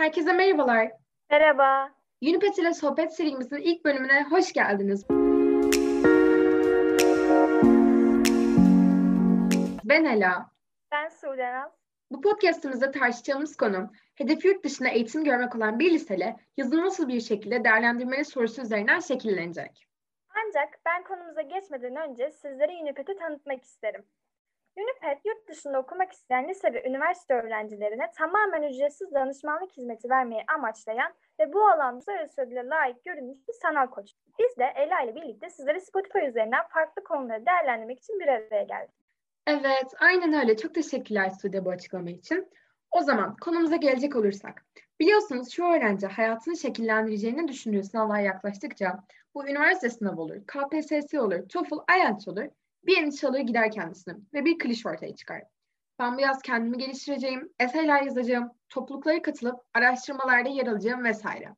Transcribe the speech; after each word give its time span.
Herkese 0.00 0.32
merhabalar. 0.32 0.92
Merhaba. 1.30 1.90
Unipet 2.22 2.58
ile 2.58 2.74
sohbet 2.74 3.14
serimizin 3.14 3.56
ilk 3.56 3.84
bölümüne 3.84 4.24
hoş 4.30 4.52
geldiniz. 4.52 5.06
Ben 9.84 10.04
Ela. 10.04 10.50
Ben 10.92 11.08
Sudenaz. 11.08 11.72
Bu 12.10 12.20
podcastimizde 12.20 12.90
tartışacağımız 12.90 13.56
konu, 13.56 13.90
hedefi 14.14 14.48
yurt 14.48 14.64
dışında 14.64 14.88
eğitim 14.88 15.24
görmek 15.24 15.56
olan 15.56 15.78
bir 15.78 15.90
liseli 15.92 16.36
yazını 16.56 16.84
nasıl 16.84 17.08
bir 17.08 17.20
şekilde 17.20 17.64
değerlendirmeli 17.64 18.24
sorusu 18.24 18.62
üzerinden 18.62 19.00
şekillenecek. 19.00 19.86
Ancak 20.46 20.68
ben 20.86 21.04
konumuza 21.04 21.42
geçmeden 21.42 21.96
önce 21.96 22.30
sizlere 22.30 22.72
Unipet'i 22.82 23.16
tanıtmak 23.16 23.62
isterim. 23.62 24.04
Uniped, 24.76 25.18
yurt 25.24 25.48
dışında 25.48 25.78
okumak 25.78 26.12
isteyen 26.12 26.48
lise 26.48 26.74
ve 26.74 26.88
üniversite 26.88 27.34
öğrencilerine 27.34 28.10
tamamen 28.18 28.62
ücretsiz 28.62 29.14
danışmanlık 29.14 29.72
hizmeti 29.76 30.10
vermeyi 30.10 30.42
amaçlayan 30.54 31.12
ve 31.40 31.52
bu 31.52 31.64
alanda 31.64 31.94
uluslararası 31.94 32.42
ödüle 32.42 32.66
layık 32.66 33.04
görülmüş 33.04 33.38
bir 33.48 33.52
sanal 33.52 33.86
koç. 33.86 34.10
Biz 34.38 34.58
de 34.58 34.72
Ela 34.76 35.00
ile 35.02 35.14
birlikte 35.14 35.50
sizlere 35.50 35.80
Spotify 35.80 36.26
üzerinden 36.26 36.66
farklı 36.68 37.04
konuları 37.04 37.46
değerlendirmek 37.46 37.98
için 37.98 38.20
bir 38.20 38.28
araya 38.28 38.62
geldik. 38.62 38.94
Evet, 39.46 39.94
aynen 40.00 40.32
öyle. 40.32 40.56
Çok 40.56 40.74
teşekkürler 40.74 41.30
Sude 41.30 41.64
bu 41.64 41.70
açıklama 41.70 42.10
için. 42.10 42.48
O 42.90 43.00
zaman 43.00 43.36
konumuza 43.36 43.76
gelecek 43.76 44.16
olursak. 44.16 44.64
Biliyorsunuz 45.00 45.50
şu 45.52 45.64
öğrenci 45.64 46.06
hayatını 46.06 46.56
şekillendireceğini 46.56 47.48
düşündüğü 47.48 47.82
sınavlar 47.82 48.20
yaklaştıkça 48.20 49.04
bu 49.34 49.48
üniversite 49.48 49.90
sınavı 49.90 50.20
olur, 50.20 50.36
KPSS 50.46 51.14
olur, 51.14 51.48
TOEFL, 51.48 51.98
IELTS 51.98 52.28
olur 52.28 52.46
bir 52.84 52.98
endişe 53.02 53.28
alır 53.28 53.40
gider 53.40 53.70
kendisine 53.70 54.14
ve 54.34 54.44
bir 54.44 54.58
klişe 54.58 54.88
ortaya 54.88 55.14
çıkar. 55.14 55.42
Ben 55.98 56.16
bu 56.16 56.20
yaz 56.20 56.42
kendimi 56.42 56.78
geliştireceğim, 56.78 57.52
eserler 57.60 58.02
yazacağım, 58.02 58.50
topluluklara 58.68 59.22
katılıp 59.22 59.60
araştırmalarda 59.74 60.48
yer 60.48 60.66
alacağım 60.66 61.04
vesaire. 61.04 61.48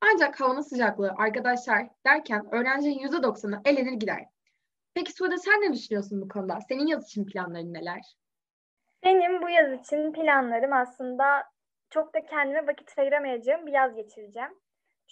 Ancak 0.00 0.40
havanın 0.40 0.60
sıcaklığı, 0.60 1.14
arkadaşlar 1.16 1.88
derken 2.06 2.54
öğrencinin 2.54 2.98
%90'ı 2.98 3.60
elenir 3.64 3.92
gider. 3.92 4.24
Peki 4.94 5.12
Sude 5.12 5.36
sen 5.38 5.60
ne 5.60 5.72
düşünüyorsun 5.72 6.22
bu 6.22 6.28
konuda? 6.28 6.58
Senin 6.68 6.86
yaz 6.86 7.04
için 7.04 7.26
planların 7.26 7.74
neler? 7.74 8.00
Benim 9.04 9.42
bu 9.42 9.50
yaz 9.50 9.80
için 9.80 10.12
planlarım 10.12 10.72
aslında 10.72 11.44
çok 11.90 12.14
da 12.14 12.24
kendime 12.24 12.66
vakit 12.66 12.98
ayıramayacağım 12.98 13.66
bir 13.66 13.72
yaz 13.72 13.94
geçireceğim. 13.94 14.61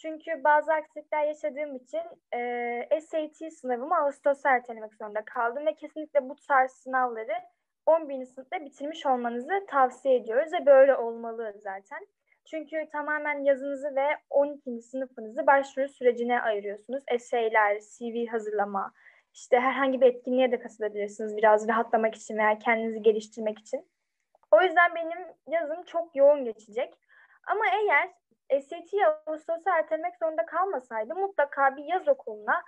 Çünkü 0.02 0.44
bazı 0.44 0.72
aksilikler 0.72 1.26
yaşadığım 1.26 1.76
için 1.76 2.02
e, 2.34 3.00
SAT 3.00 3.52
sınavımı 3.52 3.96
Ağustos'a 3.96 4.50
ertelemek 4.50 4.94
zorunda 4.94 5.24
kaldım 5.24 5.66
ve 5.66 5.74
kesinlikle 5.74 6.28
bu 6.28 6.36
tarz 6.48 6.70
sınavları 6.70 7.32
11. 7.86 8.24
sınıfta 8.24 8.60
bitirmiş 8.60 9.06
olmanızı 9.06 9.66
tavsiye 9.68 10.16
ediyoruz 10.16 10.52
ve 10.52 10.66
böyle 10.66 10.96
olmalı 10.96 11.54
zaten. 11.62 12.06
Çünkü 12.50 12.88
tamamen 12.92 13.44
yazınızı 13.44 13.96
ve 13.96 14.06
12. 14.30 14.82
sınıfınızı 14.82 15.46
başvuru 15.46 15.88
sürecine 15.88 16.40
ayırıyorsunuz. 16.40 17.04
Eseyler, 17.08 17.78
CV 17.80 18.26
hazırlama, 18.26 18.92
işte 19.34 19.60
herhangi 19.60 20.00
bir 20.00 20.06
etkinliğe 20.06 20.52
de 20.52 20.58
katılabilirsiniz 20.58 21.36
biraz 21.36 21.68
rahatlamak 21.68 22.14
için 22.14 22.38
veya 22.38 22.58
kendinizi 22.58 23.02
geliştirmek 23.02 23.58
için. 23.58 23.90
O 24.50 24.62
yüzden 24.62 24.94
benim 24.94 25.18
yazım 25.48 25.82
çok 25.82 26.16
yoğun 26.16 26.44
geçecek. 26.44 26.94
Ama 27.46 27.64
eğer 27.66 28.19
SAT'yi 28.50 29.06
Ağustos'a 29.06 29.78
ertelemek 29.78 30.16
zorunda 30.22 30.46
kalmasaydı 30.46 31.14
mutlaka 31.14 31.76
bir 31.76 31.84
yaz 31.84 32.08
okuluna 32.08 32.62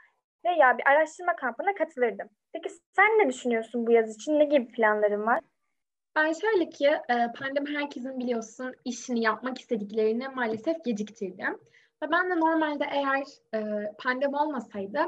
veya 0.45 0.79
bir 0.79 0.89
araştırma 0.89 1.37
kampına 1.37 1.75
katılırdım. 1.75 2.29
Peki 2.53 2.69
sen 2.97 3.07
ne 3.07 3.29
düşünüyorsun 3.29 3.87
bu 3.87 3.93
yaz 3.93 4.15
için? 4.15 4.39
Ne 4.39 4.45
gibi 4.45 4.73
planların 4.73 5.27
var? 5.27 5.41
Ben 6.17 6.33
şöyle 6.33 6.69
ki 6.71 6.87
e, 6.87 7.33
pandemi 7.39 7.77
herkesin 7.77 8.19
biliyorsun 8.19 8.75
işini 8.85 9.23
yapmak 9.23 9.61
istediklerini 9.61 10.29
maalesef 10.29 10.85
geciktirdi. 10.85 11.45
Ve 12.03 12.11
ben 12.11 12.31
de 12.31 12.41
normalde 12.41 12.85
eğer 12.91 13.25
e, 13.55 13.93
pandemi 13.99 14.37
olmasaydı 14.37 14.99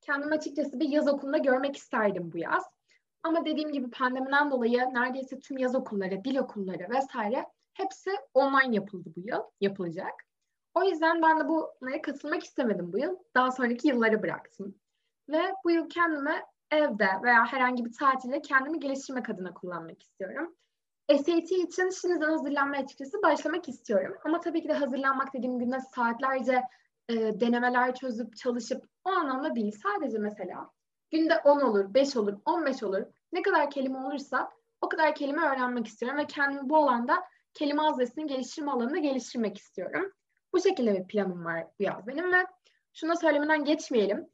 kendimi 0.00 0.34
açıkçası 0.34 0.80
bir 0.80 0.88
yaz 0.88 1.08
okulunda 1.08 1.38
görmek 1.38 1.76
isterdim 1.76 2.32
bu 2.32 2.38
yaz. 2.38 2.64
Ama 3.22 3.44
dediğim 3.44 3.72
gibi 3.72 3.90
pandemiden 3.90 4.50
dolayı 4.50 4.78
neredeyse 4.78 5.38
tüm 5.38 5.58
yaz 5.58 5.74
okulları, 5.74 6.24
dil 6.24 6.36
okulları 6.36 6.90
vesaire 6.90 7.44
hepsi 7.74 8.10
online 8.34 8.74
yapıldı 8.74 9.12
bu 9.16 9.20
yıl, 9.20 9.42
yapılacak. 9.60 10.23
O 10.74 10.84
yüzden 10.84 11.22
ben 11.22 11.40
de 11.40 11.48
bunlara 11.48 12.02
katılmak 12.02 12.44
istemedim 12.44 12.92
bu 12.92 12.98
yıl. 12.98 13.16
Daha 13.34 13.50
sonraki 13.50 13.88
yılları 13.88 14.22
bıraktım. 14.22 14.74
Ve 15.28 15.42
bu 15.64 15.70
yıl 15.70 15.88
kendimi 15.88 16.42
evde 16.70 17.08
veya 17.22 17.46
herhangi 17.46 17.84
bir 17.84 17.92
tatilde 17.92 18.42
kendimi 18.42 18.80
geliştirmek 18.80 19.30
adına 19.30 19.54
kullanmak 19.54 20.02
istiyorum. 20.02 20.56
SAT 21.10 21.52
için 21.52 21.90
şimdiden 21.90 22.30
hazırlanmaya 22.30 22.82
açıkçası 22.82 23.22
başlamak 23.22 23.68
istiyorum. 23.68 24.16
Ama 24.24 24.40
tabii 24.40 24.62
ki 24.62 24.68
de 24.68 24.72
hazırlanmak 24.72 25.34
dediğim 25.34 25.58
günde 25.58 25.80
saatlerce 25.80 26.62
e, 27.08 27.40
denemeler 27.40 27.94
çözüp 27.94 28.36
çalışıp 28.36 28.84
o 29.04 29.10
anlamda 29.10 29.54
değil. 29.54 29.72
Sadece 29.82 30.18
mesela 30.18 30.70
günde 31.10 31.38
10 31.44 31.60
olur, 31.60 31.94
5 31.94 32.16
olur, 32.16 32.34
15 32.44 32.82
olur. 32.82 33.02
Ne 33.32 33.42
kadar 33.42 33.70
kelime 33.70 33.98
olursa 33.98 34.50
o 34.80 34.88
kadar 34.88 35.14
kelime 35.14 35.42
öğrenmek 35.42 35.86
istiyorum 35.86 36.18
ve 36.18 36.26
kendimi 36.26 36.68
bu 36.68 36.76
alanda 36.76 37.24
kelime 37.54 37.82
haznesini 37.82 38.26
geliştirme 38.26 38.70
alanında 38.70 38.98
geliştirmek 38.98 39.58
istiyorum. 39.58 40.12
Bu 40.54 40.60
şekilde 40.60 40.94
bir 40.94 41.06
planım 41.06 41.44
var 41.44 41.66
bu 41.78 41.82
yaz 41.82 42.06
benim 42.06 42.32
ve 42.32 42.46
şunu 42.92 43.16
söylemeden 43.16 43.64
geçmeyelim. 43.64 44.28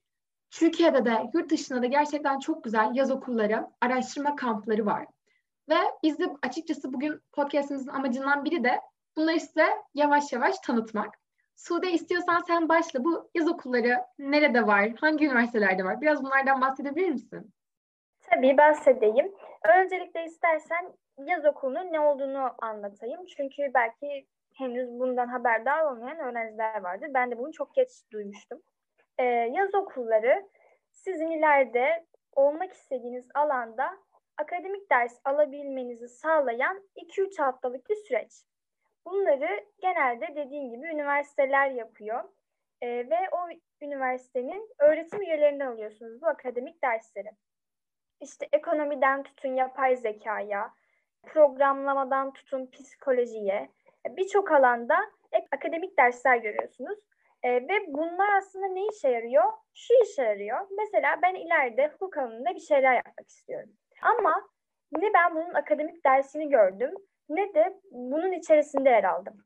Türkiye'de 0.50 1.04
de 1.04 1.30
yurt 1.34 1.50
dışında 1.50 1.82
da 1.82 1.86
gerçekten 1.86 2.38
çok 2.38 2.64
güzel 2.64 2.90
yaz 2.94 3.10
okulları, 3.10 3.66
araştırma 3.80 4.36
kampları 4.36 4.86
var. 4.86 5.06
Ve 5.68 5.74
biz 6.02 6.18
de 6.18 6.24
açıkçası 6.42 6.92
bugün 6.92 7.20
podcastimizin 7.32 7.90
amacından 7.90 8.44
biri 8.44 8.64
de 8.64 8.80
bunları 9.16 9.40
size 9.40 9.66
yavaş 9.94 10.32
yavaş 10.32 10.58
tanıtmak. 10.58 11.14
Sude 11.56 11.92
istiyorsan 11.92 12.40
sen 12.46 12.68
başla. 12.68 13.04
Bu 13.04 13.30
yaz 13.34 13.48
okulları 13.48 13.96
nerede 14.18 14.66
var? 14.66 14.90
Hangi 15.00 15.26
üniversitelerde 15.26 15.84
var? 15.84 16.00
Biraz 16.00 16.24
bunlardan 16.24 16.60
bahsedebilir 16.60 17.10
misin? 17.10 17.54
Tabii 18.20 18.56
bahsedeyim. 18.58 19.32
Öncelikle 19.78 20.24
istersen 20.24 20.92
yaz 21.18 21.44
okulunun 21.44 21.92
ne 21.92 22.00
olduğunu 22.00 22.50
anlatayım. 22.58 23.26
Çünkü 23.26 23.70
belki 23.74 24.26
henüz 24.54 24.90
bundan 24.90 25.26
haberdar 25.26 25.84
olmayan 25.84 26.18
öğrenciler 26.18 26.80
vardır. 26.80 27.08
Ben 27.14 27.30
de 27.30 27.38
bunu 27.38 27.52
çok 27.52 27.74
geç 27.74 27.90
duymuştum. 28.12 28.62
Ee, 29.18 29.24
yaz 29.24 29.74
okulları 29.74 30.48
sizin 30.90 31.30
ileride 31.30 32.06
olmak 32.32 32.72
istediğiniz 32.72 33.28
alanda 33.34 33.98
akademik 34.38 34.90
ders 34.90 35.20
alabilmenizi 35.24 36.08
sağlayan 36.08 36.82
2-3 36.96 37.42
haftalık 37.42 37.90
bir 37.90 37.96
süreç. 37.96 38.32
Bunları 39.06 39.64
genelde 39.82 40.28
dediğim 40.36 40.70
gibi 40.70 40.86
üniversiteler 40.86 41.70
yapıyor. 41.70 42.24
Ee, 42.82 42.88
ve 42.88 43.18
o 43.32 43.48
üniversitenin 43.80 44.68
öğretim 44.78 45.22
üyelerinden 45.22 45.66
alıyorsunuz 45.66 46.22
bu 46.22 46.26
akademik 46.26 46.82
dersleri. 46.82 47.30
İşte 48.20 48.48
ekonomiden 48.52 49.22
tutun 49.22 49.54
yapay 49.54 49.96
zekaya, 49.96 50.74
programlamadan 51.22 52.32
tutun 52.32 52.70
psikolojiye, 52.70 53.70
birçok 54.08 54.52
alanda 54.52 54.96
akademik 55.52 55.98
dersler 55.98 56.36
görüyorsunuz. 56.36 56.98
E, 57.42 57.52
ve 57.52 57.84
bunlar 57.88 58.36
aslında 58.36 58.66
ne 58.66 58.86
işe 58.86 59.08
yarıyor? 59.08 59.44
Şu 59.74 59.94
işe 60.02 60.22
yarıyor. 60.22 60.58
Mesela 60.78 61.18
ben 61.22 61.34
ileride 61.34 61.88
hukuk 61.88 62.18
alanında 62.18 62.54
bir 62.54 62.60
şeyler 62.60 62.94
yapmak 62.94 63.28
istiyorum. 63.28 63.70
Ama 64.02 64.48
ne 64.92 65.12
ben 65.14 65.34
bunun 65.34 65.54
akademik 65.54 66.04
dersini 66.04 66.48
gördüm 66.48 66.94
ne 67.30 67.54
de 67.54 67.80
bunun 67.90 68.32
içerisinde 68.32 68.90
yer 68.90 69.04
aldım. 69.04 69.44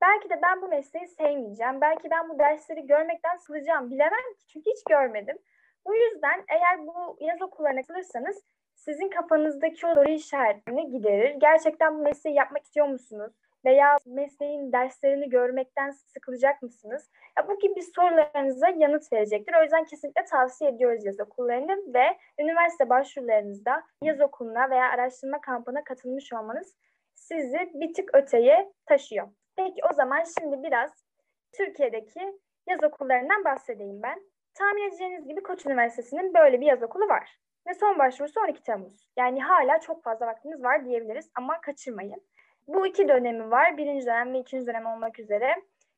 Belki 0.00 0.30
de 0.30 0.42
ben 0.42 0.62
bu 0.62 0.68
mesleği 0.68 1.08
sevmeyeceğim. 1.08 1.80
Belki 1.80 2.10
ben 2.10 2.28
bu 2.28 2.38
dersleri 2.38 2.86
görmekten 2.86 3.36
sıkılacağım. 3.36 3.90
Bilemem 3.90 4.34
ki 4.38 4.46
çünkü 4.46 4.70
hiç 4.70 4.84
görmedim. 4.88 5.38
Bu 5.86 5.94
yüzden 5.94 6.44
eğer 6.48 6.86
bu 6.86 7.16
yaz 7.20 7.42
okullarına 7.42 7.80
katılırsanız 7.80 8.44
sizin 8.84 9.08
kafanızdaki 9.08 9.86
o 9.86 9.94
soru 9.94 10.10
işaretini 10.10 10.90
giderir. 10.90 11.34
Gerçekten 11.38 11.98
bu 11.98 12.02
mesleği 12.02 12.36
yapmak 12.36 12.62
istiyor 12.62 12.86
musunuz? 12.86 13.32
Veya 13.64 13.96
mesleğin 14.06 14.72
derslerini 14.72 15.28
görmekten 15.28 15.90
sıkılacak 15.90 16.62
mısınız? 16.62 17.10
Ya 17.38 17.48
bu 17.48 17.58
gibi 17.58 17.82
sorularınıza 17.82 18.68
yanıt 18.68 19.12
verecektir. 19.12 19.54
O 19.60 19.62
yüzden 19.62 19.84
kesinlikle 19.84 20.24
tavsiye 20.24 20.70
ediyoruz 20.70 21.04
yaz 21.04 21.20
okullarını 21.20 21.94
ve 21.94 22.18
üniversite 22.38 22.88
başvurularınızda 22.88 23.82
yaz 24.02 24.20
okuluna 24.20 24.70
veya 24.70 24.90
araştırma 24.90 25.40
kampına 25.40 25.84
katılmış 25.84 26.32
olmanız 26.32 26.76
sizi 27.14 27.70
bir 27.74 27.94
tık 27.94 28.14
öteye 28.14 28.72
taşıyor. 28.86 29.28
Peki 29.56 29.80
o 29.90 29.94
zaman 29.94 30.22
şimdi 30.38 30.62
biraz 30.62 31.04
Türkiye'deki 31.52 32.38
yaz 32.68 32.84
okullarından 32.84 33.44
bahsedeyim 33.44 34.02
ben. 34.02 34.20
Tahmin 34.54 34.88
edeceğiniz 34.88 35.28
gibi 35.28 35.42
Koç 35.42 35.66
Üniversitesi'nin 35.66 36.34
böyle 36.34 36.60
bir 36.60 36.66
yaz 36.66 36.82
okulu 36.82 37.08
var. 37.08 37.43
Ve 37.66 37.74
son 37.74 37.98
başvurusu 37.98 38.40
12 38.40 38.62
Temmuz. 38.62 39.08
Yani 39.16 39.42
hala 39.42 39.80
çok 39.80 40.02
fazla 40.02 40.26
vaktiniz 40.26 40.62
var 40.62 40.84
diyebiliriz 40.84 41.30
ama 41.34 41.60
kaçırmayın. 41.60 42.22
Bu 42.66 42.86
iki 42.86 43.08
dönemi 43.08 43.50
var. 43.50 43.76
Birinci 43.76 44.06
dönem 44.06 44.32
ve 44.32 44.38
ikinci 44.38 44.66
dönem 44.66 44.86
olmak 44.86 45.18
üzere. 45.18 45.54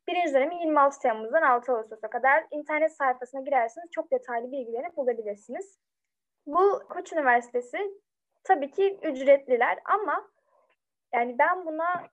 Birinci 0.07 0.33
dönemi 0.33 0.55
26 0.55 0.99
Temmuz'dan 0.99 1.41
6 1.41 1.71
Ağustos'a 1.71 2.09
kadar 2.09 2.45
internet 2.51 2.91
sayfasına 2.91 3.41
girerseniz 3.41 3.91
çok 3.91 4.11
detaylı 4.11 4.51
bilgileri 4.51 4.95
bulabilirsiniz. 4.95 5.79
Bu 6.45 6.81
Koç 6.89 7.13
Üniversitesi 7.13 7.77
tabii 8.43 8.71
ki 8.71 8.99
ücretliler 9.03 9.79
ama 9.85 10.29
yani 11.13 11.39
ben 11.39 11.65
buna 11.65 12.07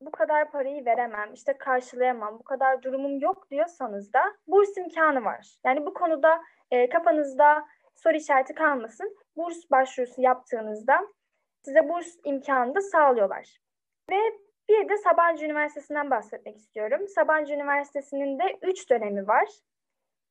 bu 0.00 0.10
kadar 0.10 0.50
parayı 0.50 0.84
veremem, 0.84 1.32
işte 1.34 1.58
karşılayamam, 1.58 2.38
bu 2.38 2.42
kadar 2.42 2.82
durumum 2.82 3.20
yok 3.20 3.50
diyorsanız 3.50 4.12
da 4.12 4.22
burs 4.46 4.76
imkanı 4.76 5.24
var. 5.24 5.56
Yani 5.64 5.86
bu 5.86 5.94
konuda 5.94 6.40
e, 6.70 6.88
kafanızda 6.88 7.66
soru 8.00 8.16
işareti 8.16 8.54
kalmasın. 8.54 9.16
Burs 9.36 9.70
başvurusu 9.70 10.22
yaptığınızda 10.22 11.06
size 11.62 11.88
burs 11.88 12.16
imkanı 12.24 12.74
da 12.74 12.80
sağlıyorlar. 12.80 13.58
Ve 14.10 14.16
bir 14.68 14.88
de 14.88 14.96
Sabancı 14.96 15.44
Üniversitesi'nden 15.44 16.10
bahsetmek 16.10 16.56
istiyorum. 16.56 17.08
Sabancı 17.08 17.54
Üniversitesi'nin 17.54 18.38
de 18.38 18.58
3 18.62 18.90
dönemi 18.90 19.28
var. 19.28 19.48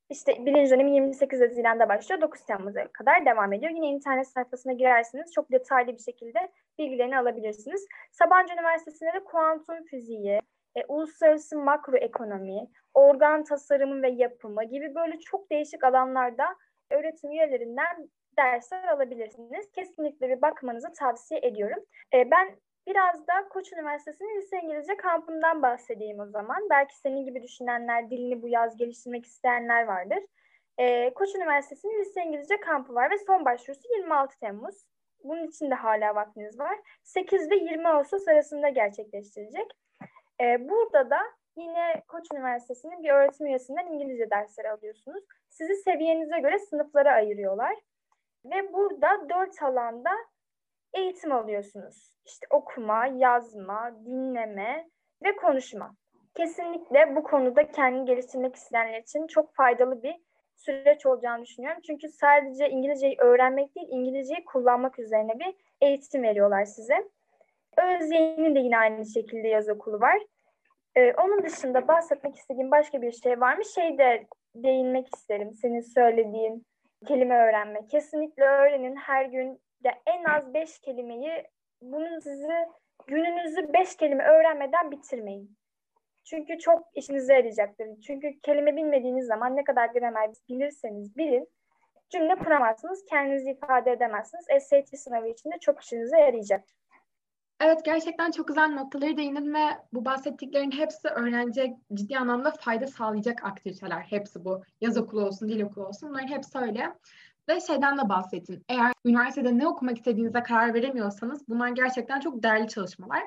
İşte 0.10 0.46
birinci 0.46 0.72
dönemi 0.72 0.92
28 0.92 1.42
Haziran'da 1.42 1.90
başlıyor. 1.90 2.22
9 2.22 2.46
Temmuz'a 2.46 2.88
kadar 2.88 3.26
devam 3.26 3.54
ediyor. 3.54 3.72
Yine 3.72 3.88
internet 3.88 4.28
sayfasına 4.28 4.74
girerseniz 4.74 5.34
çok 5.34 5.52
detaylı 5.52 5.94
bir 5.94 6.02
şekilde 6.02 6.52
bilgilerini 6.78 7.18
alabilirsiniz. 7.18 7.86
Sabancı 8.12 8.54
Üniversitesi'nde 8.54 9.14
de 9.14 9.24
kuantum 9.24 9.84
fiziği, 9.84 10.42
e, 10.76 10.86
uluslararası 10.88 11.58
makroekonomi, 11.58 12.68
organ 12.94 13.44
tasarımı 13.44 14.02
ve 14.02 14.10
yapımı 14.10 14.64
gibi 14.64 14.96
böyle 14.96 15.20
çok 15.20 15.52
değişik 15.52 15.84
alanlarda 15.84 16.46
öğretim 16.92 17.32
üyelerinden 17.32 18.10
dersler 18.38 18.88
alabilirsiniz. 18.88 19.72
Kesinlikle 19.72 20.30
bir 20.30 20.42
bakmanızı 20.42 20.94
tavsiye 20.94 21.40
ediyorum. 21.44 21.86
E, 22.14 22.32
ben 22.32 22.60
Biraz 22.90 23.28
da 23.28 23.48
Koç 23.50 23.74
Üniversitesi'nin 23.74 24.42
lise 24.42 24.58
İngilizce 24.58 24.98
kampından 24.98 25.62
bahsedeyim 25.62 26.20
o 26.20 26.26
zaman. 26.26 26.70
Belki 26.70 26.98
senin 26.98 27.26
gibi 27.26 27.44
düşünenler, 27.44 28.10
dilini 28.10 28.42
bu 28.42 28.48
yaz 28.48 28.78
geliştirmek 28.78 29.26
isteyenler 29.26 29.84
vardır. 29.84 30.20
Ee, 30.78 31.14
Koç 31.14 31.36
Üniversitesi'nin 31.36 32.00
lise 32.02 32.22
İngilizce 32.24 32.60
kampı 32.60 32.96
var 32.96 33.12
ve 33.12 33.18
son 33.18 33.46
başvurusu 33.46 33.88
26 33.98 34.40
Temmuz. 34.40 34.76
Bunun 35.24 35.48
için 35.48 35.72
de 35.72 35.76
hala 35.76 36.16
vaktiniz 36.16 36.60
var. 36.60 36.80
8 37.04 37.52
ve 37.52 37.56
20 37.56 37.88
Ağustos 37.88 38.28
arasında 38.28 38.70
gerçekleştirecek. 38.70 39.72
Ee, 40.42 40.70
burada 40.70 41.10
da 41.10 41.20
yine 41.58 42.04
Koç 42.08 42.28
Üniversitesi'nin 42.34 43.04
bir 43.04 43.10
öğretim 43.10 43.46
üyesinden 43.46 43.88
İngilizce 43.88 44.30
dersleri 44.30 44.72
alıyorsunuz. 44.72 45.24
Sizi 45.50 45.76
seviyenize 45.76 46.40
göre 46.40 46.60
sınıflara 46.60 47.12
ayırıyorlar. 47.12 47.76
Ve 48.46 48.74
burada 48.74 49.30
dört 49.30 49.64
alanda 49.64 50.12
eğitim 50.94 51.32
alıyorsunuz. 51.32 52.18
İşte 52.26 52.48
okuma, 52.50 53.06
yazma, 53.06 53.92
dinleme 54.06 54.90
ve 55.24 55.36
konuşma. 55.36 55.96
Kesinlikle 56.36 57.16
bu 57.16 57.24
konuda 57.24 57.72
kendini 57.72 58.06
geliştirmek 58.06 58.56
isteyenler 58.56 59.02
için 59.02 59.28
çok 59.28 59.56
faydalı 59.56 60.04
bir 60.04 60.16
süreç 60.56 61.06
olacağını 61.06 61.44
düşünüyorum. 61.44 61.82
Çünkü 61.88 62.10
sadece 62.10 62.70
İngilizceyi 62.70 63.16
öğrenmek 63.20 63.76
değil, 63.76 63.88
İngilizceyi 63.90 64.46
kullanmak 64.46 65.00
üzerine 65.00 65.40
bir 65.40 65.56
eğitim 65.82 66.24
veriyorlar 66.24 66.66
size. 66.66 67.10
Özyeğin'in 67.78 68.56
de 68.56 68.60
yine 68.60 68.78
aynı 68.78 69.06
şekilde 69.06 69.48
yaz 69.48 69.70
okulu 69.70 70.00
var. 70.00 70.20
Ee, 70.96 71.14
onun 71.14 71.44
dışında 71.44 71.88
bahsetmek 71.88 72.36
istediğim 72.36 72.72
başka 72.72 73.02
bir 73.02 73.12
şey 73.12 73.42
var 73.42 73.58
mı? 73.58 73.66
Şey 73.66 73.98
de 73.98 74.28
değinmek 74.56 75.16
isterim. 75.16 75.54
Senin 75.54 75.82
söylediğin 75.82 76.66
kelime 77.08 77.36
öğrenme. 77.36 77.88
Kesinlikle 77.88 78.44
öğrenin. 78.44 78.96
Her 78.96 79.26
gün 79.26 79.62
ya 79.84 79.94
en 80.06 80.24
az 80.24 80.54
beş 80.54 80.80
kelimeyi 80.80 81.44
bunun 81.82 82.20
sizi 82.20 82.54
gününüzü 83.08 83.74
beş 83.74 83.96
kelime 83.96 84.24
öğrenmeden 84.24 84.92
bitirmeyin. 84.92 85.58
Çünkü 86.26 86.60
çok 86.60 86.84
işinize 86.96 87.34
yarayacaktır. 87.34 87.88
Çünkü 88.08 88.40
kelime 88.40 88.76
bilmediğiniz 88.76 89.28
zaman 89.28 89.56
ne 89.56 89.64
kadar 89.64 89.88
gramer 89.88 90.30
bilirseniz 90.50 91.18
bilin 91.18 91.48
cümle 92.10 92.36
kuramazsınız, 92.36 93.06
kendinizi 93.06 93.52
ifade 93.52 93.92
edemezsiniz. 93.92 94.46
SAT 94.64 95.00
sınavı 95.00 95.28
için 95.28 95.52
de 95.52 95.60
çok 95.62 95.84
işinize 95.84 96.20
yarayacak. 96.20 96.64
Evet 97.60 97.86
gerçekten 97.86 98.32
çok 98.32 98.48
güzel 98.48 98.70
noktaları 98.70 99.18
değindin 99.18 99.54
ve 99.54 99.78
bu 99.94 100.06
bahsettiklerin 100.06 100.72
hepsi 100.72 101.08
öğrenciye 101.08 101.80
ciddi 101.94 102.18
anlamda 102.18 102.52
fayda 102.52 102.88
sağlayacak 102.88 103.46
aktiviteler. 103.46 104.02
Hepsi 104.02 104.46
bu. 104.46 104.64
Yaz 104.82 104.98
okulu 104.98 105.26
olsun, 105.26 105.50
dil 105.50 105.62
okulu 105.62 105.86
olsun 105.86 106.10
bunların 106.10 106.28
hepsi 106.28 106.58
öyle. 106.58 106.94
Ve 107.50 107.60
şeyden 107.60 107.98
de 107.98 108.10
bahsettin. 108.10 108.64
Eğer 108.70 108.94
üniversitede 109.06 109.58
ne 109.58 109.68
okumak 109.68 109.98
istediğinize 109.98 110.44
karar 110.44 110.74
veremiyorsanız 110.74 111.48
bunlar 111.48 111.70
gerçekten 111.70 112.20
çok 112.20 112.44
değerli 112.44 112.68
çalışmalar. 112.68 113.24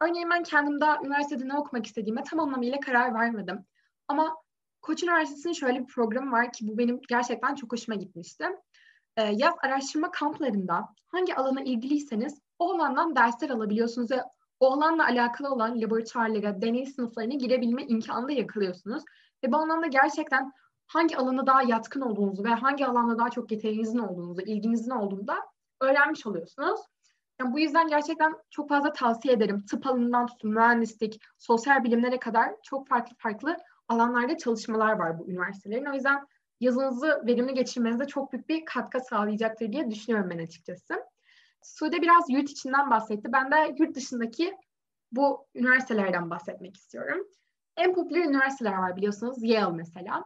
Örneğin 0.00 0.30
ben 0.30 0.42
kendim 0.42 0.80
daha 0.80 0.98
üniversitede 1.04 1.48
ne 1.48 1.58
okumak 1.58 1.86
istediğime 1.86 2.22
tam 2.22 2.40
anlamıyla 2.40 2.80
karar 2.80 3.14
vermedim. 3.14 3.64
Ama 4.08 4.36
Koç 4.82 5.02
Üniversitesi'nin 5.02 5.52
şöyle 5.52 5.80
bir 5.80 5.86
programı 5.86 6.32
var 6.32 6.52
ki 6.52 6.68
bu 6.68 6.78
benim 6.78 7.00
gerçekten 7.08 7.54
çok 7.54 7.72
hoşuma 7.72 7.96
gitmişti. 7.96 8.44
Ee, 9.16 9.22
yaz 9.22 9.54
araştırma 9.62 10.10
kamplarında 10.10 10.88
hangi 11.06 11.34
alana 11.34 11.60
ilgiliyseniz 11.60 12.40
o 12.58 12.74
alandan 12.74 13.16
dersler 13.16 13.50
alabiliyorsunuz 13.50 14.10
ve 14.10 14.22
o 14.60 14.72
alanla 14.72 15.04
alakalı 15.04 15.50
olan 15.50 15.80
laboratuvarlara, 15.80 16.62
deney 16.62 16.86
sınıflarına 16.86 17.34
girebilme 17.34 17.84
imkanı 17.84 18.28
da 18.28 18.32
yakalıyorsunuz. 18.32 19.02
Ve 19.44 19.52
bu 19.52 19.56
anlamda 19.56 19.86
gerçekten 19.86 20.52
hangi 20.86 21.16
alana 21.16 21.46
daha 21.46 21.62
yatkın 21.62 22.00
olduğunuzu 22.00 22.44
ve 22.44 22.48
hangi 22.48 22.86
alanda 22.86 23.18
daha 23.18 23.30
çok 23.30 23.52
yeteneğinizin 23.52 23.98
olduğunuzu, 23.98 24.40
ilginizin 24.40 24.90
olduğunu 24.90 25.26
da 25.26 25.36
öğrenmiş 25.80 26.26
oluyorsunuz. 26.26 26.80
Yani 27.40 27.52
bu 27.52 27.60
yüzden 27.60 27.88
gerçekten 27.88 28.32
çok 28.50 28.68
fazla 28.68 28.92
tavsiye 28.92 29.34
ederim. 29.34 29.64
Tıp 29.70 29.86
alanından 29.86 30.26
tutun, 30.26 30.50
mühendislik, 30.50 31.20
sosyal 31.38 31.84
bilimlere 31.84 32.18
kadar 32.18 32.54
çok 32.62 32.88
farklı 32.88 33.16
farklı 33.18 33.56
alanlarda 33.88 34.36
çalışmalar 34.36 34.92
var 34.92 35.18
bu 35.18 35.30
üniversitelerin. 35.30 35.86
O 35.86 35.94
yüzden 35.94 36.26
yazınızı 36.60 37.22
verimli 37.26 37.54
geçirmenize 37.54 38.06
çok 38.06 38.32
büyük 38.32 38.48
bir 38.48 38.64
katkı 38.64 39.00
sağlayacaktır 39.00 39.72
diye 39.72 39.90
düşünüyorum 39.90 40.30
ben 40.30 40.38
açıkçası. 40.38 41.04
Sude 41.62 42.02
biraz 42.02 42.30
yurt 42.30 42.50
içinden 42.50 42.90
bahsetti. 42.90 43.32
Ben 43.32 43.50
de 43.50 43.74
yurt 43.78 43.96
dışındaki 43.96 44.56
bu 45.12 45.46
üniversitelerden 45.54 46.30
bahsetmek 46.30 46.76
istiyorum. 46.76 47.26
En 47.76 47.94
popüler 47.94 48.24
üniversiteler 48.24 48.76
var 48.76 48.96
biliyorsunuz. 48.96 49.42
Yale 49.42 49.76
mesela. 49.76 50.24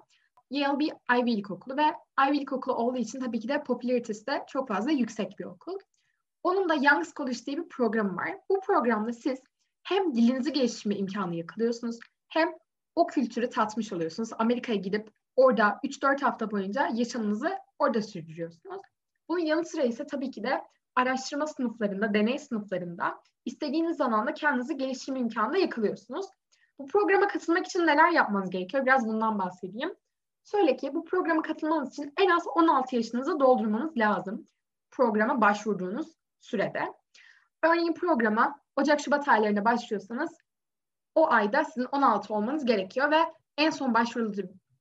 Yale 0.50 0.78
bir 0.78 0.92
Ivy 1.12 1.36
League 1.36 1.56
okulu 1.56 1.76
ve 1.76 1.94
Ivy 2.28 2.36
League 2.36 2.58
okulu 2.58 2.74
olduğu 2.74 2.98
için 2.98 3.20
tabii 3.20 3.40
ki 3.40 3.48
de 3.48 3.62
popülaritesi 3.62 4.26
de 4.26 4.44
çok 4.48 4.68
fazla 4.68 4.90
yüksek 4.90 5.38
bir 5.38 5.44
okul. 5.44 5.78
Onun 6.42 6.68
da 6.68 6.74
Young's 6.74 7.14
College 7.14 7.38
diye 7.46 7.56
bir 7.56 7.68
programı 7.68 8.16
var. 8.16 8.38
Bu 8.48 8.60
programda 8.60 9.12
siz 9.12 9.40
hem 9.82 10.14
dilinizi 10.14 10.52
geliştirme 10.52 10.96
imkanı 10.96 11.34
yakalıyorsunuz 11.34 11.98
hem 12.28 12.48
o 12.96 13.06
kültürü 13.06 13.50
tatmış 13.50 13.92
oluyorsunuz. 13.92 14.30
Amerika'ya 14.38 14.78
gidip 14.78 15.10
orada 15.36 15.80
3-4 15.84 16.20
hafta 16.22 16.50
boyunca 16.50 16.88
yaşamınızı 16.94 17.58
orada 17.78 18.02
sürdürüyorsunuz. 18.02 18.82
Bunun 19.28 19.40
yanı 19.40 19.64
sıra 19.64 19.82
ise 19.82 20.06
tabii 20.06 20.30
ki 20.30 20.42
de 20.42 20.60
araştırma 20.96 21.46
sınıflarında, 21.46 22.14
deney 22.14 22.38
sınıflarında 22.38 23.22
istediğiniz 23.44 24.00
alanda 24.00 24.34
kendinizi 24.34 24.76
geliştirme 24.76 25.20
imkanı 25.20 25.52
da 25.52 25.58
yakalıyorsunuz. 25.58 26.26
Bu 26.78 26.86
programa 26.86 27.28
katılmak 27.28 27.66
için 27.66 27.86
neler 27.86 28.10
yapmanız 28.10 28.50
gerekiyor? 28.50 28.86
Biraz 28.86 29.06
bundan 29.06 29.38
bahsedeyim. 29.38 29.94
Şöyle 30.44 30.76
ki 30.76 30.94
bu 30.94 31.04
programa 31.04 31.42
katılmanız 31.42 31.92
için 31.92 32.12
en 32.20 32.30
az 32.30 32.46
16 32.46 32.96
yaşınızı 32.96 33.40
doldurmanız 33.40 33.96
lazım. 33.96 34.46
Programa 34.90 35.40
başvurduğunuz 35.40 36.08
sürede. 36.40 36.82
Örneğin 37.62 37.94
programa 37.94 38.60
Ocak-Şubat 38.76 39.28
aylarında 39.28 39.64
başlıyorsanız 39.64 40.38
o 41.14 41.30
ayda 41.30 41.64
sizin 41.64 41.88
16 41.92 42.34
olmanız 42.34 42.64
gerekiyor 42.64 43.10
ve 43.10 43.18
en 43.58 43.70
son 43.70 43.94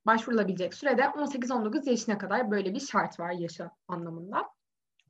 başvurulabilecek 0.06 0.74
sürede 0.74 1.02
18-19 1.02 1.90
yaşına 1.90 2.18
kadar 2.18 2.50
böyle 2.50 2.74
bir 2.74 2.80
şart 2.80 3.20
var 3.20 3.30
yaşı 3.30 3.70
anlamında. 3.88 4.48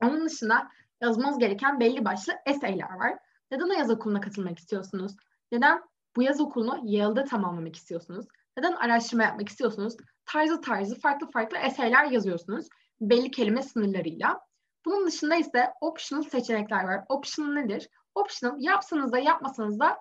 Onun 0.01 0.25
dışında 0.25 0.69
yazmanız 1.03 1.39
gereken 1.39 1.79
belli 1.79 2.05
başlı 2.05 2.33
eseyler 2.45 2.93
var. 2.93 3.19
Neden 3.51 3.69
o 3.69 3.73
yaz 3.73 3.89
okuluna 3.89 4.21
katılmak 4.21 4.59
istiyorsunuz? 4.59 5.15
Neden 5.51 5.81
bu 6.15 6.23
yaz 6.23 6.41
okulunu 6.41 6.79
Yale'da 6.83 7.23
tamamlamak 7.23 7.75
istiyorsunuz? 7.75 8.25
Neden 8.57 8.73
araştırma 8.73 9.23
yapmak 9.23 9.49
istiyorsunuz? 9.49 9.97
Tarzı 10.25 10.61
tarzı 10.61 10.99
farklı 10.99 11.31
farklı 11.31 11.57
eserler 11.57 12.05
yazıyorsunuz. 12.05 12.67
Belli 13.01 13.31
kelime 13.31 13.61
sınırlarıyla. 13.61 14.39
Bunun 14.85 15.07
dışında 15.07 15.35
ise 15.35 15.73
optional 15.81 16.23
seçenekler 16.23 16.83
var. 16.83 17.03
Optional 17.09 17.53
nedir? 17.53 17.89
Optional 18.15 18.55
yapsanız 18.59 19.11
da 19.11 19.17
yapmasanız 19.17 19.79
da 19.79 19.97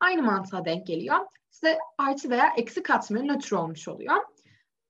aynı 0.00 0.22
mantığa 0.22 0.64
denk 0.64 0.86
geliyor. 0.86 1.16
Size 1.50 1.78
artı 1.98 2.30
veya 2.30 2.52
eksi 2.56 2.82
katmıyor, 2.82 3.24
nötr 3.24 3.52
olmuş 3.52 3.88
oluyor. 3.88 4.16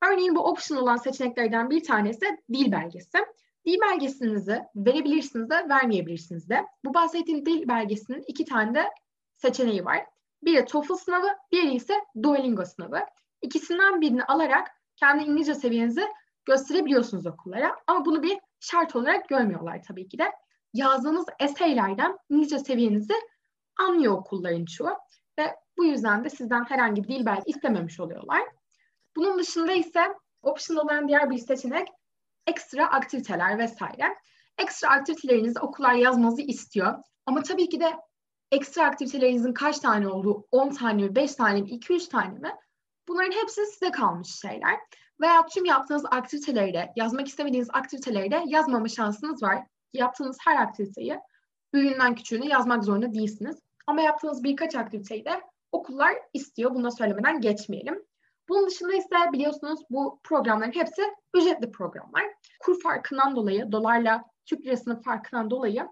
Örneğin 0.05 0.35
bu 0.35 0.41
optional 0.41 0.83
olan 0.83 0.97
seçeneklerden 0.97 1.71
bir 1.71 1.85
tanesi 1.85 2.27
dil 2.53 2.73
belgesi. 2.73 3.19
Dil 3.67 3.81
belgesinizi 3.81 4.63
verebilirsiniz 4.77 5.51
de 5.51 5.69
vermeyebilirsiniz 5.69 6.49
de. 6.49 6.67
Bu 6.85 6.95
bahsettiğim 6.95 7.47
dil 7.47 7.69
belgesinin 7.69 8.25
iki 8.27 8.45
tane 8.45 8.75
de 8.75 8.85
seçeneği 9.37 9.85
var. 9.85 10.07
Biri 10.43 10.65
TOEFL 10.65 10.95
sınavı, 10.95 11.29
diğeri 11.53 11.75
ise 11.75 11.95
Duolingo 12.23 12.65
sınavı. 12.65 13.01
İkisinden 13.43 14.01
birini 14.01 14.25
alarak 14.25 14.69
kendi 14.97 15.25
İngilizce 15.25 15.55
seviyenizi 15.55 16.07
gösterebiliyorsunuz 16.45 17.27
okullara. 17.27 17.77
Ama 17.87 18.05
bunu 18.05 18.23
bir 18.23 18.39
şart 18.61 18.97
olarak 18.97 19.29
görmüyorlar 19.29 19.83
tabii 19.89 20.09
ki 20.09 20.19
de. 20.19 20.33
Yazdığınız 20.75 21.27
eseylerden 21.41 22.19
İngilizce 22.29 22.59
seviyenizi 22.59 23.15
anlıyor 23.77 24.13
okulların 24.13 24.65
çoğu. 24.65 24.97
Ve 25.39 25.57
bu 25.79 25.85
yüzden 25.85 26.25
de 26.25 26.31
sizden 26.31 26.65
herhangi 26.65 27.03
bir 27.05 27.09
dil 27.09 27.27
belgesi 27.27 27.51
istememiş 27.51 28.01
oluyorlar. 28.01 28.43
Bunun 29.17 29.39
dışında 29.39 29.73
ise 29.73 30.15
optional 30.43 30.85
olan 30.85 31.09
diğer 31.09 31.31
bir 31.31 31.39
seçenek 31.39 31.89
ekstra 32.47 32.87
aktiviteler 32.87 33.59
vesaire. 33.59 34.17
Ekstra 34.59 34.89
aktivitelerinizi 34.89 35.61
okullar 35.61 35.93
yazmanızı 35.93 36.43
istiyor. 36.43 36.95
Ama 37.27 37.43
tabii 37.43 37.69
ki 37.69 37.81
de 37.81 37.97
ekstra 38.53 38.85
aktivitelerinizin 38.85 39.53
kaç 39.53 39.79
tane 39.79 40.09
olduğu, 40.09 40.47
10 40.51 40.71
tane 40.71 41.03
mi, 41.03 41.15
5 41.15 41.35
tane 41.35 41.61
mi, 41.61 41.69
2-3 41.69 42.09
tane 42.09 42.39
mi? 42.39 42.55
Bunların 43.09 43.33
hepsi 43.33 43.67
size 43.67 43.91
kalmış 43.91 44.41
şeyler. 44.41 44.81
Veya 45.21 45.47
tüm 45.47 45.65
yaptığınız 45.65 46.05
aktiviteleri 46.11 46.75
de, 46.75 46.93
yazmak 46.97 47.29
istemediğiniz 47.29 47.69
aktiviteleri 47.73 48.31
de 48.31 48.43
yazmama 48.47 48.89
şansınız 48.89 49.43
var. 49.43 49.67
Yaptığınız 49.93 50.39
her 50.41 50.63
aktiviteyi 50.63 51.21
büyüğünden 51.75 52.15
küçüğüne 52.15 52.47
yazmak 52.47 52.85
zorunda 52.85 53.15
değilsiniz. 53.15 53.57
Ama 53.87 54.01
yaptığınız 54.01 54.45
birkaç 54.45 54.75
aktiviteyi 54.75 55.25
de 55.25 55.41
okullar 55.73 56.15
istiyor. 56.35 56.75
Bunu 56.75 56.93
söylemeden 56.93 57.41
geçmeyelim. 57.41 58.03
Bunun 58.49 58.67
dışında 58.67 58.95
ise 58.95 59.33
biliyorsunuz 59.33 59.81
bu 59.91 60.21
programların 60.25 60.73
hepsi 60.73 61.03
ücretli 61.35 61.71
programlar. 61.71 62.25
Kur 62.61 62.81
farkından 62.81 63.37
dolayı, 63.37 63.73
dolarla 63.73 64.25
Türk 64.47 64.67
lirasının 64.67 65.03
farkından 65.03 65.51
dolayı 65.51 65.89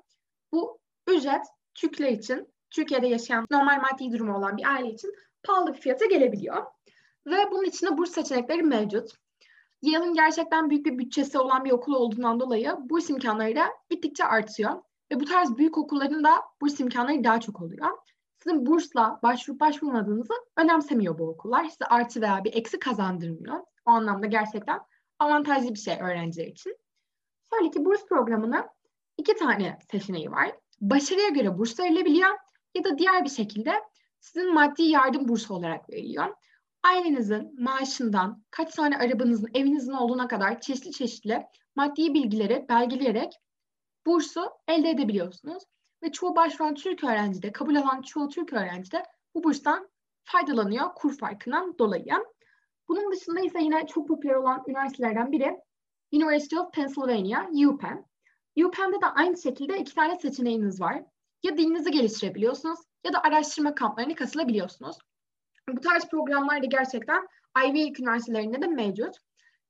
bu 0.53 0.79
ücret 1.09 1.47
Türkler 1.75 2.09
için, 2.09 2.55
Türkiye'de 2.71 3.07
yaşayan 3.07 3.47
normal 3.51 3.81
maddi 3.81 4.13
durumu 4.13 4.37
olan 4.37 4.57
bir 4.57 4.75
aile 4.75 4.91
için 4.91 5.15
pahalı 5.43 5.75
bir 5.75 5.81
fiyata 5.81 6.07
gelebiliyor. 6.07 6.65
Ve 7.27 7.51
bunun 7.51 7.65
içinde 7.65 7.99
burs 7.99 8.11
seçenekleri 8.11 8.63
mevcut. 8.63 9.11
Yale'ın 9.83 10.15
gerçekten 10.15 10.71
büyük 10.71 10.87
bir 10.87 10.99
bütçesi 10.99 11.39
olan 11.39 11.65
bir 11.65 11.71
okul 11.71 11.95
olduğundan 11.95 12.41
dolayı 12.41 12.77
burs 12.79 13.11
imkanları 13.11 13.57
da 13.57 13.67
gittikçe 13.91 14.25
artıyor. 14.25 14.83
Ve 15.13 15.21
bu 15.21 15.25
tarz 15.25 15.57
büyük 15.57 15.79
okulların 15.79 16.25
da 16.25 16.43
burs 16.61 16.81
imkanları 16.81 17.25
daha 17.25 17.41
çok 17.41 17.63
oluyor. 17.63 17.89
Sizin 18.45 18.67
bursla 18.67 19.21
başvurup 19.23 19.61
başvurmadığınızı 19.61 20.35
önemsemiyor 20.57 21.19
bu 21.19 21.29
okullar. 21.29 21.65
Size 21.65 21.85
artı 21.85 22.21
veya 22.21 22.45
bir 22.45 22.55
eksi 22.55 22.79
kazandırmıyor. 22.79 23.61
O 23.87 23.91
anlamda 23.91 24.27
gerçekten 24.27 24.81
avantajlı 25.19 25.75
bir 25.75 25.79
şey 25.79 25.97
öğrenciler 26.01 26.47
için. 26.47 26.77
Şöyle 27.55 27.71
ki 27.71 27.85
burs 27.85 28.07
programının 28.07 28.65
iki 29.19 29.37
tane 29.37 29.79
seçeneği 29.91 30.31
var. 30.31 30.53
Başarıya 30.81 31.29
göre 31.29 31.59
burs 31.59 31.81
verilebiliyor 31.81 32.31
ya 32.75 32.85
da 32.85 32.99
diğer 32.99 33.25
bir 33.25 33.31
şekilde 33.31 33.73
sizin 34.21 34.55
maddi 34.55 34.83
yardım 34.83 35.29
bursu 35.29 35.55
olarak 35.55 35.91
veriliyor. 35.91 36.35
Ailenizin 36.83 37.63
maaşından 37.63 38.45
kaç 38.51 38.75
tane 38.75 38.99
arabanızın, 38.99 39.51
evinizin 39.55 39.93
olduğuna 39.93 40.29
kadar 40.29 40.61
çeşitli 40.61 40.93
çeşitli 40.93 41.47
maddi 41.77 42.15
bilgileri 42.15 42.67
belgeleyerek 42.69 43.33
bursu 44.07 44.51
elde 44.69 44.91
edebiliyorsunuz. 44.91 45.65
Ve 46.05 46.13
çoğu 46.13 46.37
başvuran 46.37 46.75
Türk 46.75 47.05
öğrenci 47.05 47.43
de, 47.43 47.53
kabul 47.53 47.77
alan 47.77 48.03
çoğu 48.03 48.29
Türk 48.29 48.53
öğrenci 48.53 48.93
de 48.93 49.03
bu 49.35 49.45
burstan 49.45 49.89
faydalanıyor 50.25 50.95
kur 50.95 51.19
farkından 51.19 51.79
dolayı. 51.79 52.15
Bunun 52.89 53.13
dışında 53.13 53.41
ise 53.41 53.63
yine 53.63 53.87
çok 53.87 54.09
popüler 54.09 54.35
olan 54.35 54.65
üniversitelerden 54.69 55.33
biri 55.33 55.61
University 56.13 56.59
of 56.59 56.73
Pennsylvania, 56.73 57.49
UPenn. 57.49 58.07
UPenn'de 58.57 59.01
de 59.01 59.07
aynı 59.07 59.39
şekilde 59.39 59.79
iki 59.79 59.95
tane 59.95 60.19
seçeneğiniz 60.19 60.81
var. 60.81 61.03
Ya 61.43 61.57
dilinizi 61.57 61.91
geliştirebiliyorsunuz 61.91 62.79
ya 63.05 63.13
da 63.13 63.23
araştırma 63.23 63.75
kamplarına 63.75 64.15
katılabiliyorsunuz. 64.15 64.97
Bu 65.69 65.81
tarz 65.81 66.09
programlar 66.09 66.63
da 66.63 66.67
gerçekten 66.67 67.27
Ivy 67.59 67.79
League 67.79 67.95
üniversitelerinde 68.01 68.63
de 68.63 68.67
mevcut. 68.67 69.17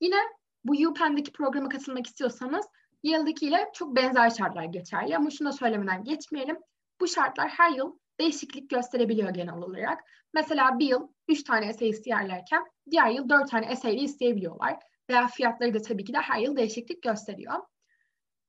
Yine 0.01 0.19
bu 0.65 0.73
UPenn'deki 0.89 1.33
programa 1.33 1.69
katılmak 1.69 2.07
istiyorsanız 2.07 2.67
Yale'dekiyle 3.05 3.71
çok 3.75 3.97
benzer 3.97 4.31
şartlar 4.31 4.65
geçerli 4.65 5.17
ama 5.17 5.31
şunu 5.31 5.49
da 5.49 5.53
söylemeden 5.53 6.05
geçmeyelim. 6.05 6.59
Bu 7.01 7.09
şartlar 7.09 7.49
her 7.49 7.71
yıl 7.71 7.99
değişiklik 8.21 8.71
gösterebiliyor 8.71 9.31
genel 9.31 9.55
olarak. 9.55 10.01
Mesela 10.35 10.79
bir 10.79 10.87
yıl 10.87 11.09
3 11.29 11.43
tane 11.43 11.67
essay 11.67 11.89
isteyerlerken 11.89 12.65
diğer 12.91 13.11
yıl 13.11 13.29
4 13.29 13.51
tane 13.51 13.67
essay 13.67 14.05
isteyebiliyorlar. 14.05 14.79
Veya 15.11 15.29
fiyatları 15.29 15.75
da 15.75 15.83
tabii 15.83 16.05
ki 16.05 16.13
de 16.13 16.19
her 16.19 16.41
yıl 16.41 16.57
değişiklik 16.57 17.03
gösteriyor. 17.03 17.55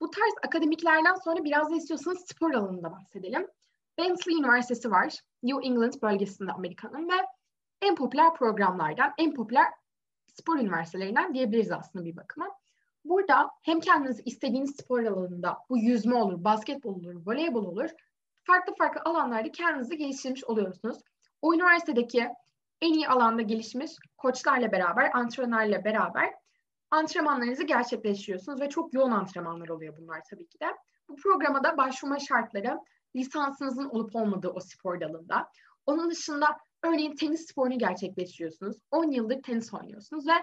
Bu 0.01 0.09
tarz 0.09 0.33
akademiklerden 0.47 1.15
sonra 1.15 1.43
biraz 1.43 1.71
da 1.71 1.75
istiyorsanız 1.75 2.25
spor 2.27 2.53
alanında 2.53 2.91
bahsedelim. 2.91 3.47
Bentley 3.97 4.35
Üniversitesi 4.35 4.91
var. 4.91 5.19
New 5.43 5.67
England 5.67 5.93
bölgesinde 6.01 6.51
Amerika'nın 6.51 7.09
ve 7.09 7.25
en 7.81 7.95
popüler 7.95 8.33
programlardan, 8.33 9.13
en 9.17 9.33
popüler 9.33 9.65
spor 10.27 10.57
üniversitelerinden 10.59 11.33
diyebiliriz 11.33 11.71
aslında 11.71 12.05
bir 12.05 12.15
bakıma. 12.15 12.47
Burada 13.05 13.49
hem 13.63 13.79
kendiniz 13.79 14.21
istediğiniz 14.25 14.75
spor 14.75 15.03
alanında, 15.03 15.57
bu 15.69 15.77
yüzme 15.77 16.15
olur, 16.15 16.43
basketbol 16.43 16.95
olur, 16.95 17.15
voleybol 17.25 17.65
olur, 17.65 17.89
farklı 18.43 18.73
farklı 18.75 19.01
alanlarda 19.05 19.51
kendinizi 19.51 19.97
geliştirmiş 19.97 20.43
oluyorsunuz. 20.43 20.97
O 21.41 21.53
üniversitedeki 21.53 22.29
en 22.81 22.93
iyi 22.93 23.07
alanda 23.07 23.41
gelişmiş 23.41 23.91
koçlarla 24.17 24.71
beraber, 24.71 25.11
antrenörlerle 25.13 25.85
beraber 25.85 26.33
antrenmanlarınızı 26.91 27.63
gerçekleştiriyorsunuz 27.63 28.61
ve 28.61 28.69
çok 28.69 28.93
yoğun 28.93 29.11
antrenmanlar 29.11 29.69
oluyor 29.69 29.97
bunlar 29.97 30.21
tabii 30.29 30.47
ki 30.47 30.59
de. 30.59 30.67
Bu 31.09 31.15
programa 31.15 31.63
da 31.63 31.77
başvurma 31.77 32.19
şartları 32.19 32.79
lisansınızın 33.15 33.89
olup 33.89 34.15
olmadığı 34.15 34.49
o 34.49 34.59
spor 34.59 35.01
dalında. 35.01 35.49
Onun 35.85 36.11
dışında 36.11 36.47
örneğin 36.83 37.15
tenis 37.15 37.47
sporunu 37.47 37.77
gerçekleştiriyorsunuz. 37.77 38.77
10 38.91 39.11
yıldır 39.11 39.41
tenis 39.41 39.73
oynuyorsunuz 39.73 40.27
ve 40.27 40.33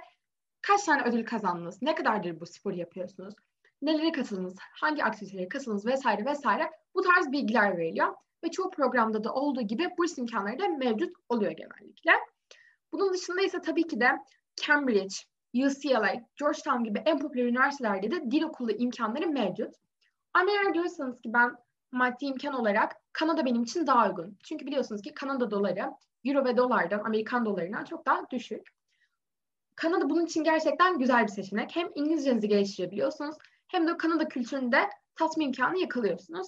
kaç 0.62 0.85
tane 0.85 1.02
ödül 1.02 1.25
kazandınız? 1.25 1.83
Ne 1.83 1.95
kadardır 1.95 2.40
bu 2.40 2.47
sporu 2.47 2.76
yapıyorsunuz? 2.76 3.35
Nelere 3.83 4.12
katıldınız? 4.12 4.57
Hangi 4.59 5.04
aktivitelere 5.04 5.49
katıldınız? 5.49 5.87
Vesaire 5.87 6.25
vesaire. 6.25 6.71
Bu 6.95 7.02
tarz 7.02 7.33
bilgiler 7.33 7.78
veriliyor. 7.78 8.14
Ve 8.45 8.50
çoğu 8.50 8.71
programda 8.71 9.25
da 9.25 9.35
olduğu 9.35 9.62
gibi 9.62 9.88
burs 9.99 10.19
imkanları 10.19 10.59
da 10.59 10.69
mevcut 10.69 11.16
oluyor 11.28 11.52
genellikle. 11.52 12.12
Bunun 12.92 13.12
dışında 13.12 13.42
ise 13.42 13.61
tabii 13.61 13.87
ki 13.87 14.00
de 14.00 14.11
Cambridge, 14.66 15.14
UCLA, 15.54 16.14
Georgetown 16.40 16.85
gibi 16.85 17.02
en 17.07 17.19
popüler 17.19 17.45
üniversitelerde 17.45 18.11
de 18.11 18.31
dil 18.31 18.42
okulu 18.42 18.71
imkanları 18.71 19.26
mevcut. 19.26 19.75
Ama 20.35 20.50
eğer 20.50 20.75
diyorsanız 20.75 21.21
ki 21.21 21.33
ben 21.33 21.57
maddi 21.92 22.25
imkan 22.25 22.54
olarak 22.54 22.92
Kanada 23.12 23.45
benim 23.45 23.62
için 23.62 23.87
daha 23.87 24.09
uygun. 24.09 24.38
Çünkü 24.45 24.66
biliyorsunuz 24.66 25.02
ki 25.02 25.14
Kanada 25.14 25.50
doları 25.50 25.90
Euro 26.25 26.45
ve 26.45 26.57
dolardan, 26.57 26.99
Amerikan 26.99 27.45
dolarından 27.45 27.85
çok 27.85 28.07
daha 28.07 28.31
düşük. 28.31 28.82
Kanada 29.75 30.11
bunun 30.11 30.26
için 30.26 30.45
gerçekten 30.45 30.99
güzel 30.99 31.23
bir 31.23 31.29
seçenek. 31.29 31.76
Hem 31.76 31.88
İngilizcenizi 31.95 32.49
geliştirebiliyorsunuz 32.49 33.37
hem 33.69 33.87
de 33.87 33.97
Kanada 33.97 34.29
kültüründe 34.29 34.79
tatma 35.14 35.43
imkanı 35.43 35.79
yakalıyorsunuz. 35.79 36.47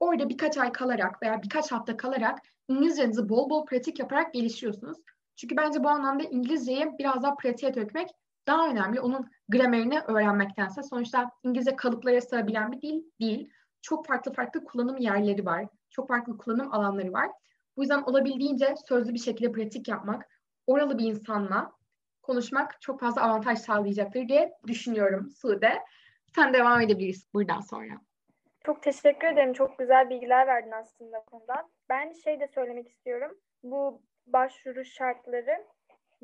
Orada 0.00 0.28
birkaç 0.28 0.58
ay 0.58 0.72
kalarak 0.72 1.22
veya 1.22 1.42
birkaç 1.42 1.72
hafta 1.72 1.96
kalarak 1.96 2.38
İngilizcenizi 2.68 3.28
bol 3.28 3.50
bol 3.50 3.66
pratik 3.66 3.98
yaparak 3.98 4.34
geliştiriyorsunuz. 4.34 4.98
Çünkü 5.36 5.56
bence 5.56 5.84
bu 5.84 5.88
anlamda 5.88 6.24
İngilizceyi 6.24 6.98
biraz 6.98 7.22
daha 7.22 7.36
pratiğe 7.36 7.74
dökmek 7.74 8.08
daha 8.46 8.68
önemli. 8.68 9.00
Onun 9.00 9.30
gramerini 9.48 10.00
öğrenmektense 10.00 10.82
sonuçta 10.82 11.30
İngilizce 11.42 11.76
kalıplara 11.76 12.20
sığabilen 12.20 12.72
bir 12.72 12.82
dil 12.82 13.02
değil. 13.20 13.50
Çok 13.82 14.06
farklı 14.06 14.32
farklı 14.32 14.64
kullanım 14.64 14.96
yerleri 14.96 15.46
var. 15.46 15.66
Çok 15.90 16.08
farklı 16.08 16.38
kullanım 16.38 16.74
alanları 16.74 17.12
var. 17.12 17.30
Bu 17.76 17.82
yüzden 17.82 18.02
olabildiğince 18.02 18.74
sözlü 18.88 19.14
bir 19.14 19.18
şekilde 19.18 19.52
pratik 19.52 19.88
yapmak, 19.88 20.28
oralı 20.66 20.98
bir 20.98 21.04
insanla 21.04 21.72
konuşmak 22.26 22.80
çok 22.80 23.00
fazla 23.00 23.22
avantaj 23.22 23.58
sağlayacaktır 23.58 24.28
diye 24.28 24.52
düşünüyorum 24.66 25.30
Sude. 25.30 25.72
Sen 26.34 26.54
devam 26.54 26.80
edebilirsin 26.80 27.30
buradan 27.34 27.60
sonra. 27.60 27.92
Çok 28.66 28.82
teşekkür 28.82 29.26
ederim. 29.26 29.52
Çok 29.52 29.78
güzel 29.78 30.10
bilgiler 30.10 30.46
verdin 30.46 30.70
aslında 30.70 31.20
konudan. 31.20 31.70
Ben 31.88 32.12
şey 32.12 32.40
de 32.40 32.48
söylemek 32.48 32.88
istiyorum. 32.88 33.38
Bu 33.62 34.02
başvuru 34.26 34.84
şartları 34.84 35.64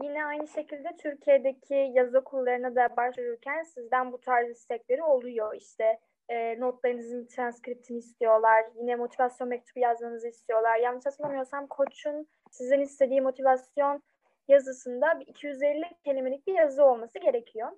yine 0.02 0.24
aynı 0.24 0.48
şekilde 0.48 0.96
Türkiye'deki 1.02 1.90
yaz 1.94 2.14
okullarına 2.14 2.76
da 2.76 2.96
başvururken 2.96 3.62
sizden 3.62 4.12
bu 4.12 4.20
tarz 4.20 4.50
istekleri 4.50 5.02
oluyor. 5.02 5.54
İşte 5.54 5.98
e, 6.28 6.60
notlarınızın 6.60 7.26
transkriptini 7.26 7.98
istiyorlar. 7.98 8.64
Yine 8.80 8.96
motivasyon 8.96 9.48
mektubu 9.48 9.80
yazmanızı 9.80 10.28
istiyorlar. 10.28 10.78
Yanlış 10.78 11.06
hatırlamıyorsam 11.06 11.66
koçun 11.66 12.26
sizden 12.50 12.80
istediği 12.80 13.20
motivasyon 13.20 14.02
yazısında 14.48 15.12
250 15.26 15.84
kelimelik 16.04 16.46
bir 16.46 16.54
yazı 16.54 16.84
olması 16.84 17.18
gerekiyor. 17.18 17.68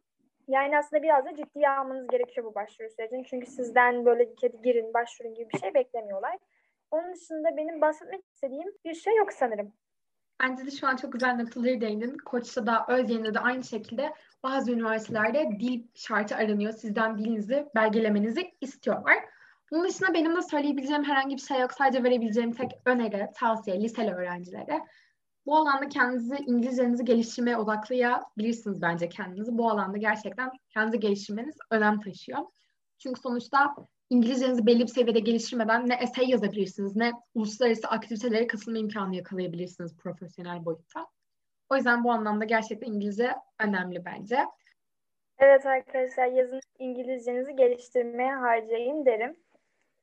Yani 0.48 0.78
aslında 0.78 1.02
biraz 1.02 1.24
da 1.24 1.36
ciddiye 1.36 1.70
almanız 1.70 2.06
gerekiyor 2.06 2.46
bu 2.46 2.54
başvuru 2.54 2.88
sürecini. 2.90 3.24
Çünkü 3.24 3.46
sizden 3.46 4.04
böyle 4.04 4.34
kedi 4.34 4.62
girin, 4.62 4.94
başvurun 4.94 5.34
gibi 5.34 5.48
bir 5.54 5.58
şey 5.58 5.74
beklemiyorlar. 5.74 6.38
Onun 6.90 7.14
dışında 7.14 7.56
benim 7.56 7.80
bahsetmek 7.80 8.24
istediğim 8.26 8.72
bir 8.84 8.94
şey 8.94 9.16
yok 9.16 9.32
sanırım. 9.32 9.72
Bence 10.42 10.66
de 10.66 10.70
şu 10.70 10.86
an 10.86 10.96
çok 10.96 11.12
güzel 11.12 11.36
noktaları 11.36 11.80
değindin. 11.80 12.16
Koç'ta 12.18 12.66
da, 12.66 12.86
Özyeğin'de 12.88 13.34
de 13.34 13.40
aynı 13.40 13.64
şekilde 13.64 14.12
bazı 14.42 14.72
üniversitelerde 14.72 15.50
dil 15.60 15.82
şartı 15.94 16.36
aranıyor. 16.36 16.72
Sizden 16.72 17.18
dilinizi 17.18 17.66
belgelemenizi 17.74 18.54
istiyorlar. 18.60 19.16
Bunun 19.70 19.88
dışında 19.88 20.14
benim 20.14 20.36
de 20.36 20.42
söyleyebileceğim 20.42 21.04
herhangi 21.04 21.36
bir 21.36 21.40
şey 21.40 21.60
yok. 21.60 21.72
Sadece 21.72 22.04
verebileceğim 22.04 22.52
tek 22.52 22.70
öneri, 22.84 23.28
tavsiye 23.34 23.80
liseli 23.82 24.14
öğrencilere. 24.14 24.80
Bu 25.46 25.56
alanda 25.56 25.88
kendinizi, 25.88 26.36
İngilizcenizi 26.36 27.04
geliştirmeye 27.04 27.56
odaklayabilirsiniz 27.56 28.82
bence 28.82 29.08
kendinizi. 29.08 29.58
Bu 29.58 29.70
alanda 29.70 29.98
gerçekten 29.98 30.50
kendinizi 30.70 31.00
geliştirmeniz 31.00 31.56
önem 31.70 32.00
taşıyor. 32.00 32.38
Çünkü 32.98 33.20
sonuçta 33.20 33.74
İngilizcenizi 34.10 34.66
belli 34.66 34.80
bir 34.80 34.86
seviyede 34.86 35.20
geliştirmeden 35.20 35.88
ne 35.88 35.94
essay 35.94 36.30
yazabilirsiniz 36.30 36.96
ne 36.96 37.12
uluslararası 37.34 37.88
aktivitelere 37.88 38.46
katılma 38.46 38.78
imkanı 38.78 39.16
yakalayabilirsiniz 39.16 39.96
profesyonel 39.96 40.64
boyutta. 40.64 41.06
O 41.70 41.76
yüzden 41.76 42.04
bu 42.04 42.12
anlamda 42.12 42.44
gerçekten 42.44 42.92
İngilizce 42.92 43.34
önemli 43.60 44.04
bence. 44.04 44.38
Evet 45.38 45.66
arkadaşlar 45.66 46.26
yazın 46.26 46.60
İngilizcenizi 46.78 47.56
geliştirmeye 47.56 48.34
harcayın 48.34 49.06
derim. 49.06 49.36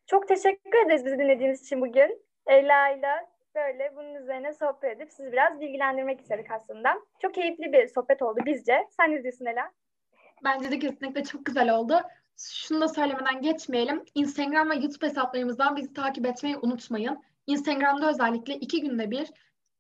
Çok 0.06 0.28
teşekkür 0.28 0.86
ederiz 0.86 1.06
bizi 1.06 1.20
dinlediğiniz 1.20 1.62
için 1.62 1.82
bugün. 1.82 2.26
Ela 2.46 2.90
ile 2.90 3.31
böyle 3.56 3.94
bunun 3.96 4.16
üzerine 4.16 4.54
sohbet 4.54 4.98
edip 4.98 5.12
sizi 5.12 5.32
biraz 5.32 5.60
bilgilendirmek 5.60 6.22
istedik 6.22 6.52
aslında. 6.52 6.94
Çok 7.22 7.34
keyifli 7.34 7.74
bir 7.74 7.88
sohbet 7.88 8.22
oldu 8.22 8.40
bizce. 8.46 8.88
Sen 8.90 9.12
ne 9.12 9.24
diyorsun 9.24 9.46
Ela? 9.46 9.72
Bence 10.44 10.72
de 10.72 10.80
kesinlikle 10.80 11.24
çok 11.24 11.46
güzel 11.46 11.76
oldu. 11.76 12.02
Şunu 12.38 12.82
da 12.82 12.88
söylemeden 12.88 13.42
geçmeyelim. 13.42 14.04
Instagram 14.16 14.70
ve 14.70 14.76
YouTube 14.76 15.08
hesaplarımızdan 15.08 15.76
bizi 15.76 15.94
takip 15.94 16.26
etmeyi 16.26 16.58
unutmayın. 16.58 17.24
Instagram'da 17.48 18.10
özellikle 18.10 18.54
iki 18.54 18.82
günde 18.82 19.12
bir 19.12 19.32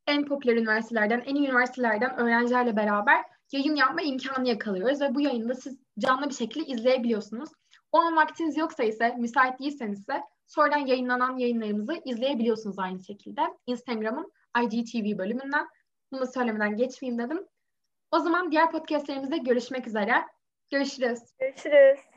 en 0.07 0.25
popüler 0.25 0.55
üniversitelerden, 0.55 1.23
en 1.25 1.35
iyi 1.35 1.47
üniversitelerden 1.47 2.17
öğrencilerle 2.17 2.75
beraber 2.75 3.25
yayın 3.51 3.75
yapma 3.75 4.01
imkanı 4.01 4.47
yakalıyoruz 4.47 5.01
ve 5.01 5.15
bu 5.15 5.21
yayını 5.21 5.49
da 5.49 5.55
siz 5.55 5.79
canlı 5.99 6.29
bir 6.29 6.35
şekilde 6.35 6.65
izleyebiliyorsunuz. 6.65 7.49
O 7.91 7.99
an 7.99 8.15
vaktiniz 8.15 8.57
yoksa 8.57 8.83
ise, 8.83 9.15
müsait 9.17 9.59
değilseniz 9.59 9.99
ise 9.99 10.21
sonradan 10.51 10.85
yayınlanan 10.85 11.37
yayınlarımızı 11.37 12.01
izleyebiliyorsunuz 12.05 12.79
aynı 12.79 13.03
şekilde. 13.03 13.41
Instagram'ın 13.67 14.31
IGTV 14.63 15.17
bölümünden. 15.17 15.67
Bunu 16.11 16.27
söylemeden 16.27 16.77
geçmeyeyim 16.77 17.23
dedim. 17.23 17.47
O 18.11 18.19
zaman 18.19 18.51
diğer 18.51 18.71
podcastlerimizde 18.71 19.37
görüşmek 19.37 19.87
üzere. 19.87 20.13
Görüşürüz. 20.71 21.19
Görüşürüz. 21.39 22.10